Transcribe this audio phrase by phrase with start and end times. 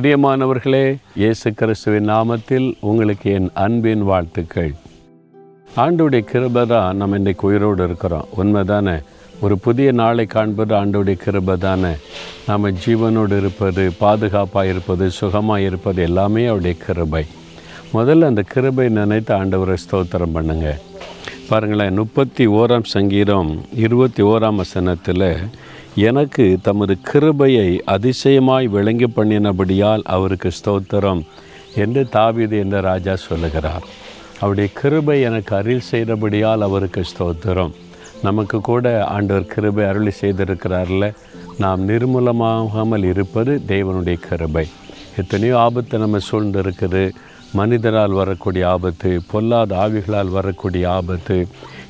[0.00, 4.74] பிரியமானவர்களே இயேசு கிறிஸ்துவின் நாமத்தில் உங்களுக்கு என் அன்பின் வாழ்த்துக்கள்.
[5.76, 8.26] ஆண்டுடைய கிருபை தான் நம்ம இன்றைக்கு உயிரோடு இருக்கிறோம்.
[8.36, 9.02] உண்மைதானே?
[9.40, 11.90] ஒரு புதிய நாளை காண்பது ஆண்டுடைய கிருபை தானே?
[12.46, 17.24] நம்ம ஜீவனோடு இருப்பது பாதுகாப்பாக இருப்பது சுகமாக இருப்பது எல்லாமே அவருடைய கிருபை.
[17.94, 20.78] முதல்ல அந்த கிருபை நினைத்து ஆண்டவரை ஸ்தோத்திரம் பண்ணுங்க.
[21.48, 25.36] பாருங்களேன் முப்பத்தி ஓராம் சங்கீதம் இருபத்தி ஓராம் வசனத்தில்
[25.94, 31.20] எனக்கு தமது கிருபையை அதிசயமாய் விளங்கி பண்ணினபடியால் அவருக்கு ஸ்தோத்திரம்
[31.74, 33.82] என்று தாவீது என்ற ராஜா சொல்லுகிறார்.
[34.40, 37.72] அவருடைய கிருபை எனக்கு அருள் செய்தபடியால் அவருக்கு ஸ்தோத்திரம்.
[38.22, 41.12] நமக்கு கூட ஆண்டவர் கிருபை அருளி செய்திருக்கிறார்ல.
[41.58, 44.66] நாம் நிர்மூலமாகாமல் இருப்பது தேவனுடைய கிருபை.
[45.16, 47.10] எத்தனையோ ஆபத்து நம்ம சூழ்ந்து இருக்குது
[47.54, 51.46] மனிதரால் வரக்கூடிய ஆபத்து பொல்லாத ஆவிகளால் வரக்கூடிய ஆபத்து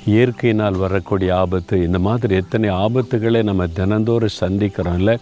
[0.07, 5.19] இயற்கையினால் வரக்கூடிய ஆபத்து இந்த மாதிரி எத்தனை ஆபத்துகளை நம்ம தினந்தோறும் சந்திக்கிறோம்ல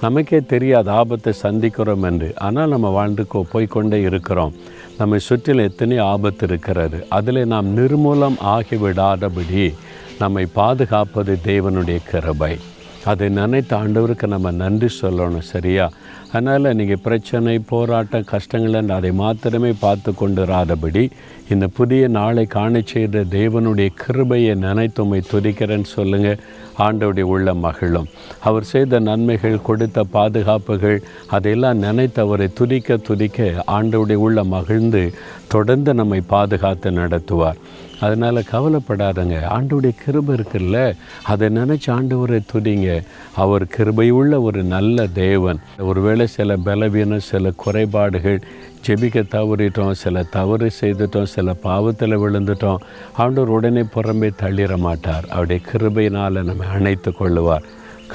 [0.00, 2.32] நமக்கே தெரியாத ஆபத்தை சந்திக்கிறோம் என்று.
[2.36, 4.54] ஆனால் நம்ம வாழ்ந்துக்கோ போய்க்கொண்டே இருக்கிறோம்.
[4.98, 7.06] நம்மை சுற்றிலும் எத்தனை ஆபத்து இருக்கிறது.
[7.08, 9.74] அதில் நாம் நிர்மூலம் ஆகிவிடாதபடி
[10.18, 12.58] நம்மை பாதுகாப்பது தேவனுடைய கிருபை.
[13.04, 15.90] அதை நினைத்த ஆண்டவருக்கு நம்ம நன்றி சொல்லணும் சரியா?
[16.32, 21.10] அதனால் நீங்கள் பிரச்சனை போராட்டம் கஷ்டங்கள் அதை மாத்திரமே பார்த்து கொண்டிராதபடி
[21.48, 26.38] இந்த புதிய நாளை காண செய்த தேவனுடைய கிருபையை நினைத்து துதிக்கிறேன்னு சொல்லுங்கள்
[26.78, 28.06] ஆண்டவுடைய உள்ள மகிழும்.
[28.40, 35.12] அவர் செய்த நன்மைகள் கொடுத்த பாதுகாப்புகள் அதையெல்லாம் நினைத்து அவரை துதிக்க துதிக்க ஆண்டவுடைய உள்ள மகிழ்ந்து
[35.48, 37.56] தொடர்ந்து நம்மை பாதுகாத்து நடத்துவார்.
[38.00, 39.36] அதனால் கவலைப்படாதங்க.
[39.50, 40.96] ஆண்டுடைய கிருபை இருக்குல்ல?
[41.22, 43.02] அதை நினச்சி ஆண்டவரை துடிங்க
[43.34, 45.58] அவர் கிருபையுள்ள ஒரு நல்ல தேவன்.
[45.78, 48.42] ஒருவேளை சில பலவீனம் சில குறைபாடுகள்
[48.86, 52.76] ஜெபிக்க தவறிட்டோம் சில தவறு செய்துட்டோம் சில பாவத்தில் விழுந்துட்டோம்
[53.16, 55.24] ஆண்டவர் உடனே புறம்பே தள்ளிட மாட்டார்.
[55.28, 57.62] அவருடைய கிருபையினால் நம்ம அணைத்து கொள்ளுவார்.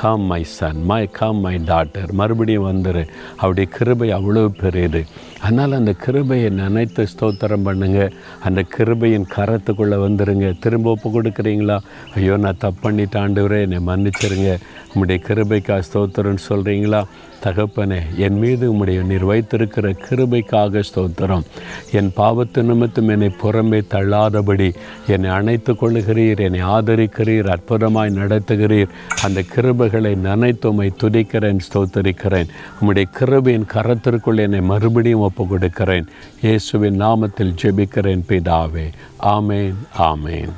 [0.02, 3.04] Come my son my come my daughter மறுபடியும் வந்துரு.
[3.38, 5.02] அவருடைய கிருபை அவ்வளோ பெரியது.
[5.42, 10.50] அதனால் அந்த கிருபையை நினைத்து ஸ்தோத்திரம் பண்ணுங்கள் அந்த கிருபையின் கரத்துக்குள்ளே வந்துருங்க.
[10.60, 11.80] திரும்ப ஒப்பு கொடுக்குறீங்களா?
[12.16, 13.60] ஐயோ நான் தப்பு பண்ணிட்டாண்டு ஆண்டவரே.
[13.62, 14.52] என்னை மன்னிச்சிருங்க.
[14.88, 17.02] உங்களுடைய கிருபைக்கா ஸ்தோத்திரம்னு சொல்கிறீங்களா
[17.46, 21.46] தகப்பனே என் மீது உம்முடைய நீர் வைத்திருக்கிற கிருபைக்காக ஸ்தோத்திரம்.
[21.92, 24.70] என் பாவத்து நிமித்தம் என்னை புறமே தள்ளாதபடி
[25.08, 28.94] என்னை அணைத்து கொள்ளுகிறீர் என்னை ஆதரிக்கிறீர் அற்புதமாய் நடத்துகிறீர்.
[29.24, 32.52] அந்த கிருபைகளை நினைத்துமை துதிக்கிறேன் ஸ்தோத்தரிக்கிறேன்.
[32.80, 36.08] உம்முடைய கிருபையின் கரத்திற்குள் என்னை மறுபடியும் ஒப்பு கொடுக்கிறேன்
[36.42, 38.88] இயேசுவின் நாமத்தில் ஜெபிக்கிறேன் பிதாவே.
[39.36, 39.80] ஆமேன்
[40.12, 40.54] ஆமேன்.